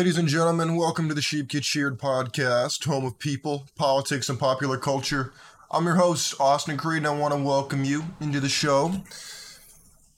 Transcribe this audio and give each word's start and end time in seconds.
ladies 0.00 0.16
and 0.16 0.28
gentlemen. 0.28 0.76
Welcome 0.76 1.08
to 1.08 1.14
the 1.14 1.20
Sheep 1.20 1.48
Get 1.48 1.62
Sheared 1.62 1.98
podcast, 1.98 2.86
home 2.86 3.04
of 3.04 3.18
people, 3.18 3.66
politics, 3.76 4.30
and 4.30 4.38
popular 4.38 4.78
culture. 4.78 5.34
I'm 5.70 5.84
your 5.84 5.96
host, 5.96 6.40
Austin 6.40 6.78
Creed, 6.78 7.00
and 7.00 7.06
I 7.06 7.10
want 7.10 7.34
to 7.34 7.38
welcome 7.38 7.84
you 7.84 8.04
into 8.18 8.40
the 8.40 8.48
show. 8.48 8.94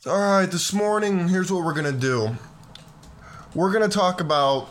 All 0.07 0.21
right, 0.21 0.47
this 0.47 0.73
morning, 0.73 1.27
here's 1.27 1.51
what 1.51 1.65
we're 1.65 1.75
going 1.75 1.93
to 1.93 2.01
do. 2.01 2.37
We're 3.57 3.73
going 3.73 3.83
to 3.83 3.93
talk 3.93 4.21
about 4.21 4.69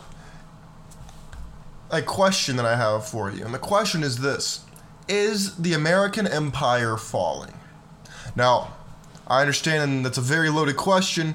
a 1.90 2.00
question 2.00 2.56
that 2.56 2.64
I 2.64 2.76
have 2.76 3.06
for 3.06 3.30
you. 3.30 3.44
And 3.44 3.52
the 3.52 3.58
question 3.58 4.02
is 4.02 4.16
this 4.16 4.64
Is 5.08 5.56
the 5.56 5.74
American 5.74 6.26
empire 6.26 6.96
falling? 6.96 7.52
Now, 8.34 8.72
I 9.26 9.42
understand 9.42 10.06
that's 10.06 10.16
a 10.16 10.22
very 10.22 10.48
loaded 10.48 10.78
question, 10.78 11.34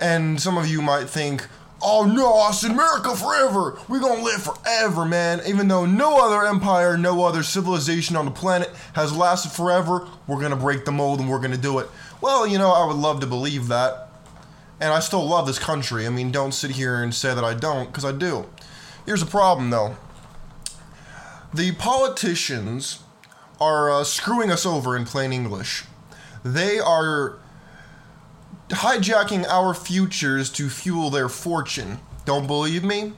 and 0.00 0.40
some 0.40 0.56
of 0.56 0.66
you 0.66 0.80
might 0.80 1.10
think, 1.10 1.48
oh 1.82 2.04
no, 2.04 2.26
Austin, 2.26 2.72
America 2.72 3.14
forever! 3.14 3.78
We're 3.88 4.00
gonna 4.00 4.22
live 4.22 4.42
forever, 4.42 5.04
man. 5.04 5.40
Even 5.46 5.68
though 5.68 5.86
no 5.86 6.18
other 6.24 6.46
empire, 6.46 6.96
no 6.96 7.24
other 7.24 7.42
civilization 7.42 8.16
on 8.16 8.24
the 8.24 8.30
planet 8.30 8.70
has 8.94 9.16
lasted 9.16 9.52
forever, 9.52 10.08
we're 10.26 10.40
gonna 10.40 10.56
break 10.56 10.84
the 10.84 10.92
mold 10.92 11.20
and 11.20 11.28
we're 11.28 11.40
gonna 11.40 11.56
do 11.56 11.78
it. 11.78 11.88
Well, 12.20 12.46
you 12.46 12.58
know, 12.58 12.72
I 12.72 12.86
would 12.86 12.96
love 12.96 13.20
to 13.20 13.26
believe 13.26 13.68
that. 13.68 14.08
And 14.80 14.92
I 14.92 15.00
still 15.00 15.26
love 15.26 15.46
this 15.46 15.58
country. 15.58 16.06
I 16.06 16.10
mean, 16.10 16.30
don't 16.30 16.52
sit 16.52 16.72
here 16.72 17.02
and 17.02 17.12
say 17.12 17.34
that 17.34 17.42
I 17.42 17.54
don't, 17.54 17.86
because 17.86 18.04
I 18.04 18.12
do. 18.12 18.46
Here's 19.04 19.20
the 19.20 19.26
problem, 19.26 19.70
though 19.70 19.96
the 21.52 21.72
politicians 21.72 23.00
are 23.60 23.90
uh, 23.90 24.04
screwing 24.04 24.50
us 24.50 24.66
over 24.66 24.96
in 24.96 25.04
plain 25.04 25.32
English. 25.32 25.84
They 26.44 26.78
are 26.78 27.38
hijacking 28.68 29.46
our 29.46 29.74
futures 29.74 30.50
to 30.50 30.68
fuel 30.68 31.10
their 31.10 31.28
fortune. 31.28 32.00
Don't 32.24 32.46
believe 32.46 32.84
me? 32.84 33.12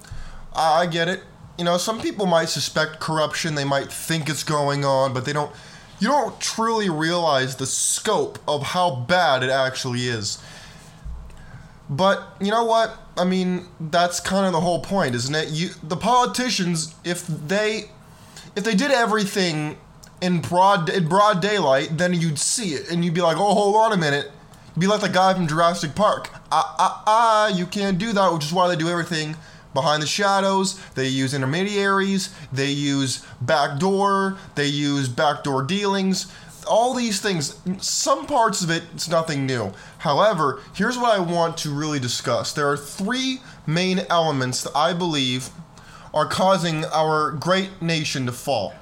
I, 0.54 0.86
get 0.86 1.08
it. 1.08 1.22
You 1.58 1.64
know, 1.64 1.76
some 1.76 2.00
people 2.00 2.26
might 2.26 2.48
suspect 2.48 3.00
corruption, 3.00 3.54
they 3.54 3.64
might 3.64 3.92
think 3.92 4.28
it's 4.28 4.44
going 4.44 4.84
on, 4.84 5.12
but 5.12 5.24
they 5.24 5.32
don't. 5.32 5.52
You 5.98 6.08
don't 6.08 6.40
truly 6.40 6.88
realize 6.88 7.56
the 7.56 7.66
scope 7.66 8.38
of 8.48 8.62
how 8.62 8.94
bad 8.94 9.42
it 9.42 9.50
actually 9.50 10.06
is. 10.06 10.42
But 11.90 12.36
you 12.40 12.50
know 12.50 12.64
what? 12.64 12.96
I 13.18 13.24
mean, 13.24 13.66
that's 13.78 14.18
kind 14.18 14.46
of 14.46 14.52
the 14.52 14.60
whole 14.60 14.80
point, 14.80 15.14
isn't 15.14 15.34
it? 15.34 15.48
You, 15.50 15.70
the 15.82 15.96
politicians, 15.96 16.94
if 17.04 17.26
they, 17.26 17.90
if 18.56 18.64
they 18.64 18.74
did 18.74 18.90
everything 18.92 19.76
in 20.22 20.40
broad 20.40 20.88
in 20.88 21.08
broad 21.08 21.42
daylight, 21.42 21.98
then 21.98 22.14
you'd 22.14 22.38
see 22.38 22.70
it, 22.70 22.90
and 22.90 23.04
you'd 23.04 23.14
be 23.14 23.20
like, 23.20 23.36
"Oh, 23.36 23.54
hold 23.54 23.76
on 23.76 23.92
a 23.92 23.96
minute." 23.96 24.30
Be 24.78 24.86
like 24.86 25.00
the 25.00 25.08
guy 25.08 25.34
from 25.34 25.46
Jurassic 25.46 25.94
Park. 25.94 26.30
Ah, 26.52 26.74
ah, 26.78 27.02
ah, 27.06 27.48
you 27.48 27.66
can't 27.66 27.98
do 27.98 28.12
that, 28.12 28.32
which 28.32 28.44
is 28.44 28.52
why 28.52 28.68
they 28.68 28.76
do 28.76 28.88
everything 28.88 29.36
behind 29.74 30.02
the 30.02 30.06
shadows. 30.06 30.80
They 30.94 31.08
use 31.08 31.34
intermediaries. 31.34 32.34
They 32.52 32.70
use 32.70 33.24
backdoor. 33.40 34.38
They 34.54 34.66
use 34.66 35.08
backdoor 35.08 35.64
dealings. 35.64 36.32
All 36.68 36.94
these 36.94 37.20
things, 37.20 37.58
some 37.84 38.26
parts 38.26 38.62
of 38.62 38.70
it, 38.70 38.84
it's 38.94 39.08
nothing 39.08 39.44
new. 39.44 39.72
However, 39.98 40.60
here's 40.74 40.96
what 40.96 41.16
I 41.16 41.20
want 41.20 41.56
to 41.58 41.70
really 41.70 41.98
discuss. 41.98 42.52
There 42.52 42.70
are 42.70 42.76
three 42.76 43.40
main 43.66 44.00
elements 44.10 44.62
that 44.62 44.76
I 44.76 44.92
believe 44.92 45.50
are 46.12 46.26
causing 46.26 46.84
our 46.86 47.32
great 47.32 47.82
nation 47.82 48.26
to 48.26 48.32
fall. 48.32 48.74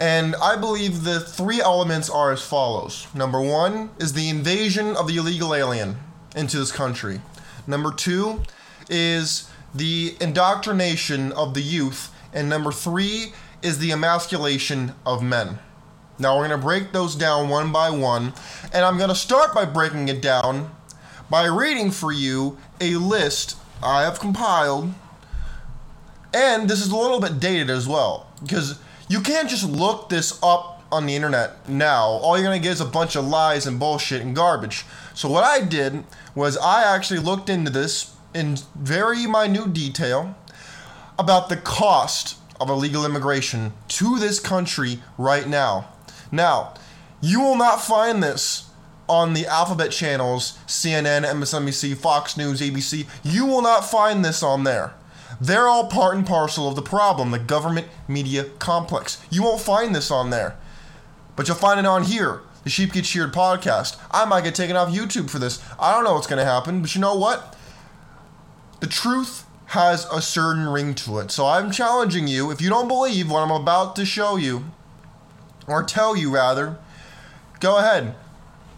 And 0.00 0.34
I 0.36 0.56
believe 0.56 1.04
the 1.04 1.20
three 1.20 1.60
elements 1.60 2.08
are 2.08 2.32
as 2.32 2.40
follows. 2.40 3.06
Number 3.14 3.38
one 3.38 3.90
is 3.98 4.14
the 4.14 4.30
invasion 4.30 4.96
of 4.96 5.06
the 5.06 5.18
illegal 5.18 5.54
alien 5.54 5.98
into 6.34 6.58
this 6.58 6.72
country. 6.72 7.20
Number 7.66 7.92
two 7.92 8.40
is 8.88 9.50
the 9.74 10.16
indoctrination 10.18 11.32
of 11.32 11.52
the 11.52 11.60
youth. 11.60 12.14
And 12.32 12.48
number 12.48 12.72
three 12.72 13.34
is 13.60 13.78
the 13.78 13.92
emasculation 13.92 14.94
of 15.04 15.22
men. 15.22 15.58
Now 16.18 16.36
we're 16.38 16.48
going 16.48 16.58
to 16.58 16.66
break 16.66 16.92
those 16.92 17.14
down 17.14 17.50
one 17.50 17.70
by 17.70 17.90
one. 17.90 18.32
And 18.72 18.86
I'm 18.86 18.96
going 18.96 19.10
to 19.10 19.14
start 19.14 19.54
by 19.54 19.66
breaking 19.66 20.08
it 20.08 20.22
down 20.22 20.70
by 21.28 21.44
reading 21.44 21.90
for 21.90 22.10
you 22.10 22.56
a 22.80 22.94
list 22.94 23.56
I 23.82 24.02
have 24.02 24.18
compiled. 24.18 24.94
And 26.32 26.70
this 26.70 26.80
is 26.80 26.90
a 26.90 26.96
little 26.96 27.20
bit 27.20 27.38
dated 27.38 27.68
as 27.68 27.86
well. 27.86 28.26
Because 28.40 28.78
you 29.10 29.20
can't 29.20 29.50
just 29.50 29.68
look 29.68 30.08
this 30.08 30.38
up 30.40 30.84
on 30.92 31.04
the 31.04 31.16
internet 31.16 31.68
now. 31.68 32.04
All 32.04 32.36
you're 32.38 32.44
gonna 32.44 32.60
get 32.60 32.70
is 32.70 32.80
a 32.80 32.84
bunch 32.84 33.16
of 33.16 33.26
lies 33.26 33.66
and 33.66 33.76
bullshit 33.76 34.22
and 34.22 34.36
garbage. 34.36 34.84
So 35.14 35.28
what 35.28 35.42
I 35.42 35.62
did 35.62 36.04
was 36.36 36.56
I 36.56 36.84
actually 36.84 37.18
looked 37.18 37.48
into 37.48 37.72
this 37.72 38.14
in 38.32 38.56
very 38.76 39.26
minute 39.26 39.72
detail 39.72 40.36
about 41.18 41.48
the 41.48 41.56
cost 41.56 42.36
of 42.60 42.70
illegal 42.70 43.04
immigration 43.04 43.72
to 43.88 44.16
this 44.20 44.38
country 44.38 45.00
right 45.18 45.48
now. 45.48 45.88
Now, 46.30 46.74
you 47.20 47.40
will 47.40 47.56
not 47.56 47.82
find 47.82 48.22
this 48.22 48.70
on 49.08 49.34
the 49.34 49.44
alphabet 49.48 49.90
channels 49.90 50.56
CNN, 50.68 51.24
MSNBC, 51.24 51.96
Fox 51.96 52.36
News, 52.36 52.60
ABC. 52.60 53.08
You 53.24 53.44
will 53.44 53.62
not 53.62 53.90
find 53.90 54.24
this 54.24 54.40
on 54.40 54.62
there. 54.62 54.94
They're 55.40 55.68
all 55.68 55.86
part 55.86 56.16
and 56.16 56.26
parcel 56.26 56.68
of 56.68 56.76
the 56.76 56.82
problem, 56.82 57.30
the 57.30 57.38
government 57.38 57.88
media 58.06 58.44
complex. 58.58 59.24
You 59.30 59.42
won't 59.42 59.60
find 59.60 59.94
this 59.94 60.10
on 60.10 60.28
there, 60.28 60.56
but 61.34 61.48
you'll 61.48 61.56
find 61.56 61.80
it 61.80 61.86
on 61.86 62.04
here, 62.04 62.40
the 62.62 62.68
Sheep 62.68 62.92
Get 62.92 63.06
Sheared 63.06 63.32
podcast. 63.32 63.98
I 64.10 64.26
might 64.26 64.44
get 64.44 64.54
taken 64.54 64.76
off 64.76 64.92
YouTube 64.92 65.30
for 65.30 65.38
this. 65.38 65.62
I 65.78 65.94
don't 65.94 66.04
know 66.04 66.12
what's 66.12 66.26
going 66.26 66.40
to 66.40 66.44
happen, 66.44 66.82
but 66.82 66.94
you 66.94 67.00
know 67.00 67.14
what? 67.14 67.56
The 68.80 68.86
truth 68.86 69.46
has 69.66 70.04
a 70.12 70.20
certain 70.20 70.68
ring 70.68 70.94
to 70.96 71.20
it. 71.20 71.30
So 71.30 71.46
I'm 71.46 71.70
challenging 71.70 72.28
you, 72.28 72.50
if 72.50 72.60
you 72.60 72.68
don't 72.68 72.88
believe 72.88 73.30
what 73.30 73.40
I'm 73.40 73.50
about 73.50 73.96
to 73.96 74.04
show 74.04 74.36
you, 74.36 74.64
or 75.66 75.82
tell 75.82 76.16
you 76.16 76.34
rather, 76.34 76.76
go 77.60 77.78
ahead. 77.78 78.14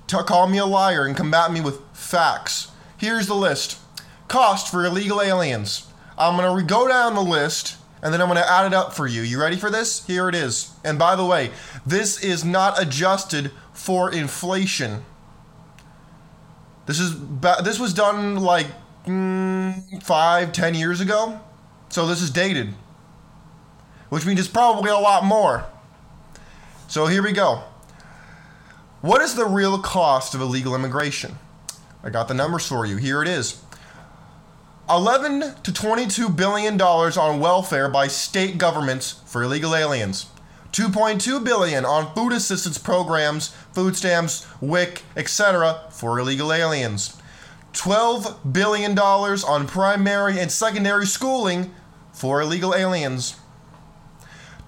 T- 0.07 0.17
call 0.27 0.47
me 0.47 0.59
a 0.59 0.67
liar 0.67 1.07
and 1.07 1.17
combat 1.17 1.51
me 1.51 1.61
with 1.61 1.81
facts. 1.93 2.71
Here's 2.97 3.27
the 3.27 3.35
list 3.35 3.81
Cost 4.29 4.71
for 4.71 4.85
illegal 4.85 5.21
aliens 5.21 5.87
I'm 6.19 6.37
going 6.37 6.59
to 6.59 6.65
go 6.65 6.89
down 6.89 7.15
the 7.15 7.23
list 7.23 7.77
and 8.03 8.13
then 8.13 8.21
I'm 8.21 8.29
going 8.29 8.43
to 8.43 8.51
add 8.51 8.67
it 8.67 8.75
up 8.75 8.93
for 8.93 9.07
you. 9.07 9.23
You 9.23 9.41
ready 9.41 9.57
for 9.57 9.71
this? 9.71 10.05
Here 10.07 10.29
it 10.29 10.35
is. 10.35 10.73
And 10.85 10.99
by 10.99 11.15
the 11.15 11.25
way, 11.25 11.51
this 11.87 12.23
is 12.23 12.45
not 12.45 12.81
adjusted 12.81 13.53
for 13.73 14.13
inflation. 14.13 15.05
This 16.87 16.99
is 16.99 17.17
this 17.39 17.79
was 17.79 17.95
done 17.95 18.37
like 18.37 18.67
mm, 19.07 20.03
five, 20.03 20.53
ten 20.53 20.75
years 20.75 21.01
ago, 21.01 21.41
so 21.89 22.07
this 22.07 22.21
is 22.21 22.31
dated, 22.31 22.75
which 24.09 24.27
means 24.27 24.41
it's 24.41 24.49
probably 24.49 24.91
a 24.91 24.99
lot 24.99 25.25
more. 25.25 25.65
So 26.89 27.07
here 27.07 27.23
we 27.23 27.31
go. 27.33 27.63
What 29.01 29.23
is 29.23 29.37
the 29.37 29.47
real 29.47 29.79
cost 29.79 30.35
of 30.35 30.41
illegal 30.41 30.75
immigration? 30.75 31.37
I 32.03 32.11
got 32.11 32.27
the 32.27 32.35
numbers 32.35 32.67
for 32.67 32.85
you. 32.85 32.97
Here 32.97 33.23
it 33.23 33.29
is. 33.29 33.63
11 34.91 35.55
to 35.63 35.73
22 35.73 36.29
billion 36.31 36.77
dollars 36.77 37.17
on 37.17 37.41
welfare 37.41 37.89
by 37.89 38.09
state 38.09 38.59
governments 38.59 39.21
for 39.25 39.43
illegal 39.43 39.75
aliens. 39.77 40.27
2.2 40.73 41.45
billion 41.45 41.85
on 41.85 42.15
food 42.15 42.33
assistance 42.33 42.79
programs, 42.79 43.49
food 43.73 43.95
stamps, 43.95 44.47
WIC, 44.61 45.03
etc. 45.17 45.83
for 45.91 46.19
illegal 46.19 46.53
aliens. 46.53 47.17
12 47.75 48.53
billion 48.53 48.95
dollars 48.95 49.45
on 49.45 49.67
primary 49.67 50.39
and 50.39 50.51
secondary 50.51 51.07
schooling 51.07 51.75
for 52.13 52.41
illegal 52.41 52.75
aliens. 52.75 53.37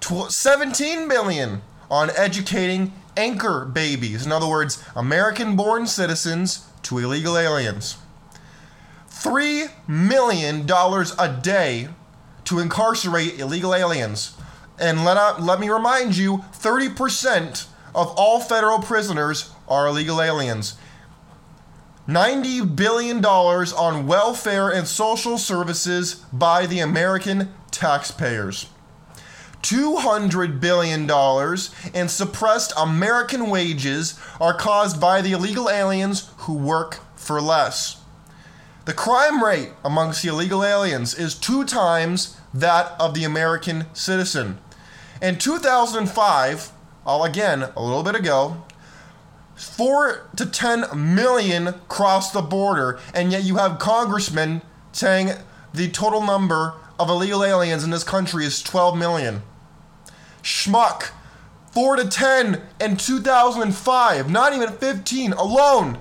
17 0.01 1.07
billion 1.07 1.61
on 1.89 2.09
educating 2.15 2.93
anchor 3.17 3.65
babies, 3.65 4.25
in 4.25 4.31
other 4.31 4.47
words, 4.47 4.83
American-born 4.95 5.87
citizens 5.87 6.67
to 6.83 6.99
illegal 6.99 7.37
aliens. 7.37 7.97
$3 9.25 9.71
million 9.87 10.69
a 11.17 11.41
day 11.41 11.87
to 12.43 12.59
incarcerate 12.59 13.39
illegal 13.39 13.73
aliens. 13.73 14.37
And 14.77 15.03
let, 15.03 15.17
uh, 15.17 15.37
let 15.39 15.59
me 15.59 15.67
remind 15.67 16.15
you 16.15 16.43
30% 16.53 17.65
of 17.95 18.13
all 18.17 18.39
federal 18.39 18.77
prisoners 18.79 19.49
are 19.67 19.87
illegal 19.87 20.21
aliens. 20.21 20.75
$90 22.07 22.75
billion 22.75 23.25
on 23.25 24.05
welfare 24.05 24.69
and 24.69 24.87
social 24.87 25.39
services 25.39 26.23
by 26.31 26.67
the 26.67 26.79
American 26.79 27.51
taxpayers. 27.71 28.69
$200 29.63 30.59
billion 30.59 31.09
in 31.95 32.09
suppressed 32.09 32.73
American 32.77 33.49
wages 33.49 34.19
are 34.39 34.53
caused 34.53 35.01
by 35.01 35.23
the 35.23 35.31
illegal 35.31 35.67
aliens 35.67 36.29
who 36.41 36.53
work 36.53 36.99
for 37.15 37.41
less. 37.41 38.04
The 38.85 38.93
crime 38.93 39.43
rate 39.43 39.71
amongst 39.83 40.21
the 40.21 40.29
illegal 40.29 40.63
aliens 40.63 41.15
is 41.15 41.33
two 41.33 41.65
times 41.65 42.37
that 42.53 42.93
of 42.99 43.15
the 43.15 43.23
American 43.23 43.87
citizen. 43.93 44.59
In 45.21 45.39
2005, 45.39 46.71
all 47.03 47.23
again, 47.23 47.63
a 47.75 47.81
little 47.81 48.03
bit 48.03 48.13
ago, 48.13 48.63
4 49.55 50.29
to 50.35 50.45
10 50.45 51.15
million 51.15 51.73
crossed 51.87 52.33
the 52.33 52.43
border, 52.43 52.99
and 53.13 53.31
yet 53.31 53.43
you 53.43 53.55
have 53.55 53.79
congressmen 53.79 54.61
saying 54.91 55.31
the 55.73 55.89
total 55.89 56.21
number 56.21 56.75
of 56.99 57.09
illegal 57.09 57.43
aliens 57.43 57.83
in 57.83 57.89
this 57.89 58.03
country 58.03 58.45
is 58.45 58.61
12 58.61 58.95
million. 58.95 59.41
Schmuck, 60.43 61.09
4 61.71 61.95
to 61.95 62.07
10 62.07 62.61
in 62.79 62.97
2005, 62.97 64.29
not 64.29 64.53
even 64.53 64.69
15 64.69 65.33
alone. 65.33 65.97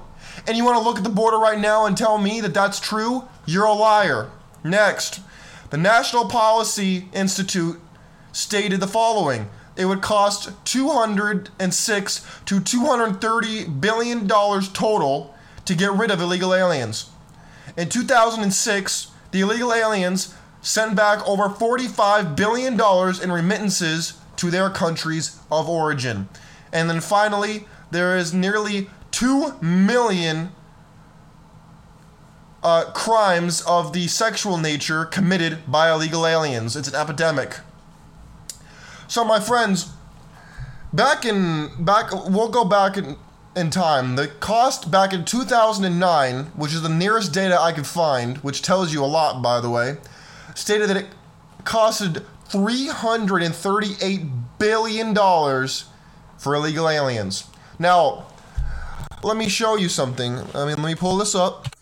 And 0.46 0.56
you 0.56 0.64
want 0.64 0.78
to 0.78 0.84
look 0.84 0.98
at 0.98 1.04
the 1.04 1.10
border 1.10 1.38
right 1.38 1.58
now 1.58 1.86
and 1.86 1.96
tell 1.96 2.18
me 2.18 2.40
that 2.40 2.54
that's 2.54 2.78
true? 2.78 3.24
You're 3.46 3.64
a 3.64 3.72
liar. 3.72 4.30
Next, 4.62 5.20
the 5.70 5.78
National 5.78 6.26
Policy 6.26 7.08
Institute 7.12 7.80
stated 8.32 8.80
the 8.80 8.86
following 8.86 9.48
it 9.76 9.86
would 9.86 10.02
cost 10.02 10.52
206 10.66 12.26
to 12.46 12.60
230 12.60 13.64
billion 13.64 14.26
dollars 14.26 14.68
total 14.68 15.34
to 15.64 15.74
get 15.74 15.92
rid 15.92 16.10
of 16.10 16.20
illegal 16.20 16.54
aliens. 16.54 17.10
In 17.76 17.88
2006, 17.88 19.10
the 19.32 19.40
illegal 19.40 19.72
aliens 19.72 20.34
sent 20.62 20.94
back 20.94 21.26
over 21.28 21.48
45 21.48 22.36
billion 22.36 22.76
dollars 22.76 23.20
in 23.20 23.32
remittances 23.32 24.14
to 24.36 24.50
their 24.50 24.70
countries 24.70 25.38
of 25.50 25.68
origin. 25.68 26.28
And 26.72 26.88
then 26.88 27.00
finally, 27.00 27.66
there 27.90 28.16
is 28.16 28.32
nearly 28.32 28.88
2 29.14 29.58
million 29.62 30.50
uh, 32.64 32.90
crimes 32.94 33.60
of 33.62 33.92
the 33.92 34.08
sexual 34.08 34.58
nature 34.58 35.04
committed 35.04 35.70
by 35.70 35.92
illegal 35.92 36.26
aliens. 36.26 36.74
It's 36.74 36.88
an 36.88 36.96
epidemic. 36.96 37.58
So, 39.06 39.24
my 39.24 39.38
friends, 39.38 39.92
back 40.92 41.24
in 41.24 41.70
back, 41.78 42.10
we'll 42.28 42.48
go 42.48 42.64
back 42.64 42.96
in, 42.96 43.16
in 43.54 43.70
time. 43.70 44.16
The 44.16 44.26
cost 44.26 44.90
back 44.90 45.12
in 45.12 45.24
2009, 45.24 46.46
which 46.56 46.74
is 46.74 46.82
the 46.82 46.88
nearest 46.88 47.32
data 47.32 47.56
I 47.60 47.70
could 47.70 47.86
find, 47.86 48.38
which 48.38 48.62
tells 48.62 48.92
you 48.92 49.04
a 49.04 49.06
lot, 49.06 49.40
by 49.40 49.60
the 49.60 49.70
way, 49.70 49.98
stated 50.56 50.90
that 50.90 50.96
it 50.96 51.06
costed 51.62 52.24
338 52.48 54.22
billion 54.58 55.14
dollars 55.14 55.84
for 56.36 56.56
illegal 56.56 56.88
aliens. 56.88 57.44
Now, 57.78 58.26
let 59.24 59.36
me 59.36 59.48
show 59.48 59.74
you 59.76 59.88
something. 59.88 60.38
I 60.54 60.66
mean, 60.66 60.76
let 60.76 60.86
me 60.86 60.94
pull 60.94 61.16
this 61.16 61.34
up. 61.34 61.74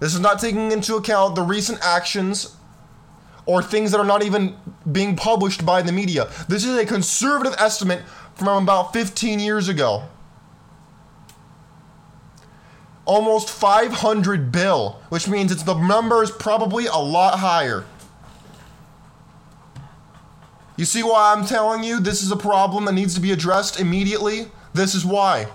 This 0.00 0.14
is 0.14 0.20
not 0.20 0.40
taking 0.40 0.72
into 0.72 0.96
account 0.96 1.34
the 1.34 1.42
recent 1.42 1.78
actions 1.82 2.56
or 3.46 3.62
things 3.62 3.90
that 3.90 3.98
are 3.98 4.06
not 4.06 4.22
even 4.22 4.56
being 4.90 5.16
published 5.16 5.66
by 5.66 5.82
the 5.82 5.92
media. 5.92 6.30
This 6.48 6.64
is 6.64 6.76
a 6.76 6.86
conservative 6.86 7.54
estimate 7.58 8.02
from 8.34 8.62
about 8.62 8.92
15 8.92 9.40
years 9.40 9.68
ago. 9.68 10.04
Almost 13.04 13.50
500 13.50 14.52
bill, 14.52 15.00
which 15.08 15.26
means 15.28 15.50
it's 15.50 15.64
the 15.64 15.74
number 15.74 16.22
is 16.22 16.30
probably 16.30 16.86
a 16.86 16.96
lot 16.96 17.38
higher. 17.38 17.84
You 20.76 20.84
see 20.84 21.02
why 21.02 21.34
I'm 21.34 21.44
telling 21.44 21.82
you 21.82 22.00
this 22.00 22.22
is 22.22 22.30
a 22.30 22.36
problem 22.36 22.84
that 22.86 22.92
needs 22.92 23.14
to 23.14 23.20
be 23.20 23.32
addressed 23.32 23.78
immediately? 23.78 24.46
This 24.72 24.94
is 24.94 25.04
why. 25.04 25.48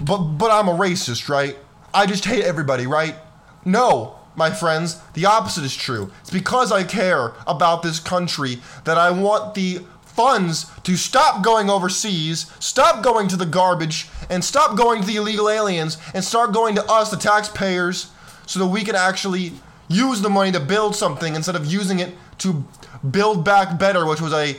But 0.00 0.18
but 0.18 0.50
I'm 0.50 0.68
a 0.68 0.72
racist, 0.72 1.28
right? 1.28 1.56
I 1.92 2.06
just 2.06 2.24
hate 2.24 2.44
everybody, 2.44 2.86
right? 2.86 3.16
No, 3.64 4.16
my 4.36 4.50
friends, 4.50 5.00
the 5.14 5.26
opposite 5.26 5.64
is 5.64 5.76
true. 5.76 6.10
It's 6.20 6.30
because 6.30 6.72
I 6.72 6.84
care 6.84 7.32
about 7.46 7.82
this 7.82 7.98
country 7.98 8.58
that 8.84 8.96
I 8.96 9.10
want 9.10 9.54
the 9.54 9.80
funds 10.04 10.70
to 10.82 10.96
stop 10.96 11.42
going 11.42 11.70
overseas, 11.70 12.50
stop 12.58 13.02
going 13.02 13.28
to 13.28 13.36
the 13.36 13.46
garbage, 13.46 14.08
and 14.28 14.44
stop 14.44 14.76
going 14.76 15.00
to 15.00 15.06
the 15.06 15.16
illegal 15.16 15.48
aliens, 15.48 15.98
and 16.14 16.24
start 16.24 16.52
going 16.52 16.74
to 16.74 16.84
us, 16.84 17.10
the 17.10 17.16
taxpayers, 17.16 18.10
so 18.46 18.58
that 18.60 18.66
we 18.66 18.82
can 18.82 18.94
actually 18.94 19.52
use 19.88 20.20
the 20.20 20.30
money 20.30 20.52
to 20.52 20.60
build 20.60 20.94
something 20.94 21.34
instead 21.34 21.56
of 21.56 21.66
using 21.66 21.98
it 22.00 22.14
to 22.38 22.64
build 23.10 23.44
back 23.44 23.78
better, 23.78 24.06
which 24.06 24.20
was 24.20 24.32
a 24.32 24.56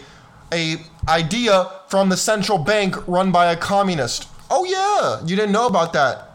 a 0.54 0.76
idea 1.08 1.70
from 1.88 2.10
the 2.10 2.18
central 2.18 2.58
bank 2.58 3.08
run 3.08 3.32
by 3.32 3.52
a 3.52 3.56
communist. 3.56 4.28
Oh 4.50 4.66
yeah, 4.66 5.26
you 5.26 5.36
didn't 5.36 5.54
know 5.54 5.68
about 5.68 5.94
that. 5.94 6.31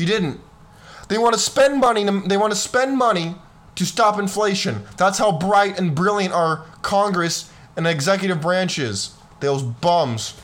You 0.00 0.06
didn't. 0.06 0.40
They 1.08 1.18
want 1.18 1.34
to 1.34 1.38
spend 1.38 1.78
money. 1.78 2.04
They 2.04 2.38
want 2.38 2.52
to 2.52 2.58
spend 2.58 2.96
money 2.96 3.34
to 3.74 3.84
stop 3.84 4.18
inflation. 4.18 4.84
That's 4.96 5.18
how 5.18 5.32
bright 5.32 5.78
and 5.78 5.94
brilliant 5.94 6.32
our 6.32 6.64
Congress 6.80 7.52
and 7.76 7.86
executive 7.86 8.40
branch 8.40 8.78
is. 8.78 9.14
Those 9.40 9.62
bums. 9.62 10.40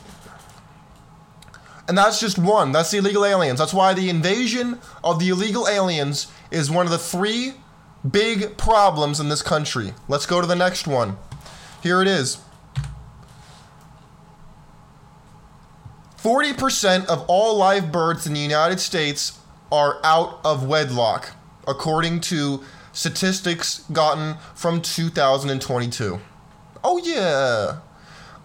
And 1.87 1.97
that's 1.97 2.19
just 2.19 2.37
one. 2.37 2.71
That's 2.71 2.91
the 2.91 2.97
illegal 2.99 3.25
aliens. 3.25 3.57
That's 3.57 3.73
why 3.73 3.95
the 3.95 4.09
invasion 4.09 4.79
of 5.03 5.19
the 5.19 5.29
illegal 5.29 5.67
aliens 5.67 6.31
is 6.51 6.69
one 6.69 6.85
of 6.85 6.91
the 6.91 6.99
three 6.99 7.53
big 8.09 8.57
problems 8.57 9.19
in 9.19 9.29
this 9.29 9.41
country. 9.41 9.93
Let's 10.07 10.27
go 10.27 10.39
to 10.39 10.45
the 10.45 10.55
next 10.55 10.85
one. 10.85 11.17
Here 11.81 12.01
it 12.01 12.07
is. 12.07 12.37
40% 16.17 17.05
of 17.05 17.25
all 17.27 17.55
live 17.55 17.91
births 17.91 18.27
in 18.27 18.33
the 18.33 18.39
United 18.39 18.79
States 18.79 19.39
are 19.71 19.99
out 20.03 20.39
of 20.43 20.65
wedlock, 20.65 21.33
according 21.67 22.21
to 22.21 22.63
statistics 22.93 23.79
gotten 23.91 24.37
from 24.55 24.81
2022. 24.81 26.19
Oh, 26.83 26.97
yeah. 26.97 27.79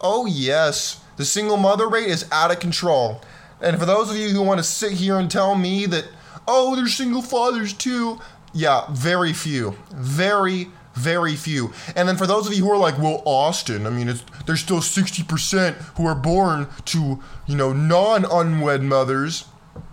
Oh, 0.00 0.26
yes. 0.26 1.00
The 1.16 1.24
single 1.24 1.56
mother 1.56 1.88
rate 1.88 2.08
is 2.08 2.28
out 2.32 2.50
of 2.50 2.60
control. 2.60 3.22
And 3.60 3.78
for 3.78 3.86
those 3.86 4.10
of 4.10 4.16
you 4.16 4.30
who 4.30 4.42
want 4.42 4.58
to 4.58 4.64
sit 4.64 4.92
here 4.92 5.18
and 5.18 5.30
tell 5.30 5.54
me 5.54 5.86
that, 5.86 6.08
oh, 6.48 6.74
there's 6.74 6.94
single 6.94 7.22
fathers 7.22 7.72
too, 7.72 8.18
yeah, 8.52 8.86
very 8.90 9.32
few. 9.32 9.76
Very, 9.94 10.68
very 10.94 11.36
few. 11.36 11.72
And 11.94 12.08
then 12.08 12.16
for 12.16 12.26
those 12.26 12.46
of 12.46 12.52
you 12.52 12.64
who 12.64 12.70
are 12.70 12.78
like, 12.78 12.98
well, 12.98 13.22
Austin, 13.24 13.86
I 13.86 13.90
mean, 13.90 14.12
there's 14.46 14.60
still 14.60 14.80
60% 14.80 15.74
who 15.96 16.06
are 16.06 16.14
born 16.14 16.66
to, 16.86 17.22
you 17.46 17.56
know, 17.56 17.72
non 17.72 18.24
unwed 18.24 18.82
mothers. 18.82 19.46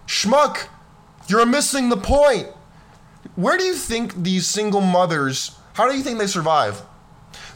Schmuck, 0.07 0.67
you're 1.29 1.45
missing 1.45 1.89
the 1.89 1.97
point. 1.97 2.47
Where 3.35 3.57
do 3.57 3.63
you 3.63 3.75
think 3.75 4.23
these 4.23 4.47
single 4.47 4.81
mothers, 4.81 5.55
how 5.73 5.89
do 5.89 5.95
you 5.95 6.03
think 6.03 6.19
they 6.19 6.27
survive? 6.27 6.81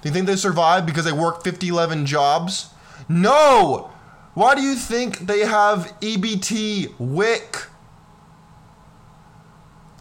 Do 0.01 0.09
you 0.09 0.13
think 0.13 0.27
they 0.27 0.35
survive 0.35 0.85
because 0.85 1.05
they 1.05 1.11
work 1.11 1.43
50, 1.43 1.67
11 1.67 2.05
jobs? 2.05 2.69
No! 3.07 3.89
Why 4.33 4.55
do 4.55 4.61
you 4.61 4.75
think 4.75 5.19
they 5.19 5.39
have 5.39 5.93
EBT, 6.01 6.99
WIC? 6.99 7.67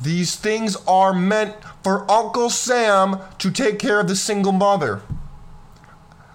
These 0.00 0.36
things 0.36 0.76
are 0.88 1.12
meant 1.12 1.54
for 1.84 2.10
Uncle 2.10 2.50
Sam 2.50 3.20
to 3.38 3.50
take 3.50 3.78
care 3.78 4.00
of 4.00 4.08
the 4.08 4.16
single 4.16 4.52
mother. 4.52 5.02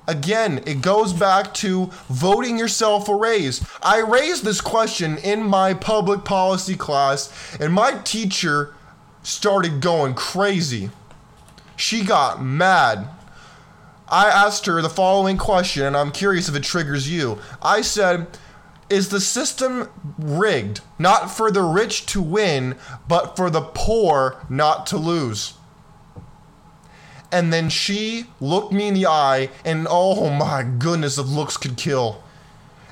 Again, 0.07 0.63
it 0.65 0.81
goes 0.81 1.11
back 1.11 1.53
to 1.55 1.91
voting 2.07 2.57
yourself 2.57 3.09
a 3.09 3.15
raise. 3.15 3.65
I 3.83 3.99
raised 3.99 4.45
this 4.45 4.61
question 4.61 5.17
in 5.17 5.43
my 5.43 5.73
public 5.73 6.23
policy 6.23 6.75
class, 6.75 7.57
and 7.59 7.73
my 7.73 7.99
teacher 8.03 8.73
started 9.21 9.81
going 9.81 10.13
crazy. 10.13 10.91
She 11.75 12.05
got 12.05 12.41
mad. 12.41 13.09
I 14.07 14.29
asked 14.29 14.65
her 14.67 14.81
the 14.81 14.89
following 14.89 15.35
question, 15.35 15.85
and 15.85 15.97
I'm 15.97 16.11
curious 16.11 16.47
if 16.47 16.55
it 16.55 16.63
triggers 16.63 17.09
you. 17.11 17.39
I 17.61 17.81
said, 17.81 18.27
Is 18.89 19.09
the 19.09 19.19
system 19.19 19.89
rigged 20.17 20.79
not 20.97 21.29
for 21.29 21.51
the 21.51 21.63
rich 21.63 22.05
to 22.07 22.21
win, 22.21 22.77
but 23.09 23.35
for 23.35 23.49
the 23.49 23.61
poor 23.61 24.37
not 24.49 24.85
to 24.87 24.97
lose? 24.97 25.56
And 27.31 27.51
then 27.51 27.69
she 27.69 28.25
looked 28.39 28.71
me 28.71 28.87
in 28.87 28.93
the 28.93 29.07
eye, 29.07 29.49
and 29.65 29.85
oh 29.89 30.29
my 30.29 30.63
goodness, 30.63 31.17
if 31.17 31.27
looks 31.27 31.57
could 31.57 31.77
kill. 31.77 32.23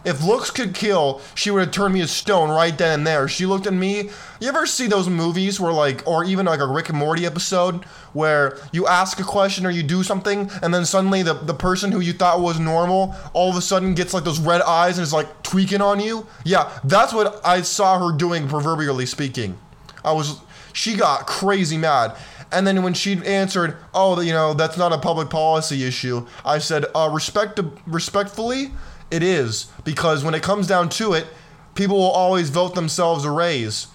If 0.04 0.24
looks 0.24 0.52
could 0.52 0.76
kill, 0.76 1.20
she 1.34 1.50
would 1.50 1.62
have 1.62 1.72
turned 1.72 1.96
me 1.96 2.02
to 2.02 2.08
stone 2.08 2.50
right 2.50 2.78
then 2.78 3.00
and 3.00 3.08
there. 3.08 3.28
She 3.28 3.48
looked 3.48 3.66
at 3.66 3.74
me. 3.74 4.12
You 4.40 4.48
ever 4.48 4.68
see 4.68 4.86
those 4.86 5.10
movies 5.10 5.60
where, 5.60 5.72
like, 5.72 6.06
or 6.06 6.24
even 6.24 6.46
like 6.46 6.60
a 6.60 6.68
Rick 6.68 6.90
and 6.90 6.98
Morty 7.00 7.26
episode 7.26 7.84
where 8.14 8.60
you 8.72 8.86
ask 8.86 9.20
a 9.20 9.24
question 9.24 9.66
or 9.66 9.72
you 9.72 9.82
do 9.82 10.04
something, 10.04 10.52
and 10.62 10.72
then 10.72 10.86
suddenly 10.86 11.24
the, 11.24 11.34
the 11.34 11.56
person 11.56 11.92
who 11.92 12.02
you 12.02 12.14
thought 12.14 12.40
was 12.40 12.60
normal 12.60 13.16
all 13.34 13.50
of 13.50 13.56
a 13.56 13.62
sudden 13.62 13.96
gets 13.96 14.14
like 14.14 14.24
those 14.24 14.40
red 14.40 14.62
eyes 14.62 15.00
and 15.00 15.04
is 15.04 15.12
like 15.12 15.42
tweaking 15.42 15.82
on 15.82 16.00
you? 16.00 16.28
Yeah, 16.44 16.72
that's 16.84 17.12
what 17.12 17.44
I 17.44 17.62
saw 17.62 17.98
her 18.08 18.16
doing, 18.16 18.48
proverbially 18.48 19.08
speaking. 19.08 19.58
I 20.04 20.12
was, 20.12 20.40
she 20.72 20.96
got 20.96 21.26
crazy 21.26 21.78
mad. 21.78 22.16
And 22.52 22.66
then 22.66 22.84
when 22.84 22.94
she 22.94 23.22
answered, 23.26 23.78
"Oh, 23.94 24.20
you 24.20 24.32
know, 24.32 24.54
that's 24.54 24.78
not 24.78 24.94
a 24.94 24.98
public 24.98 25.30
policy 25.30 25.84
issue," 25.84 26.26
I 26.46 26.60
said, 26.60 26.86
uh, 26.96 27.10
"Respect, 27.12 27.60
respectfully, 27.86 28.74
it 29.12 29.24
is 29.24 29.68
because 29.84 30.24
when 30.24 30.34
it 30.34 30.44
comes 30.44 30.68
down 30.68 30.90
to 30.90 31.14
it, 31.14 31.28
people 31.74 31.98
will 31.98 32.12
always 32.12 32.50
vote 32.50 32.76
themselves 32.76 33.26
a 33.26 33.32
raise. 33.32 33.88